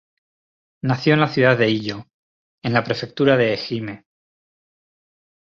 Nació 0.81 1.13
en 1.13 1.19
la 1.19 1.27
Ciudad 1.27 1.55
de 1.59 1.69
Iyo, 1.69 2.07
en 2.63 2.73
la 2.73 2.83
Prefectura 2.83 3.37
de 3.37 3.53
Ehime. 3.53 4.05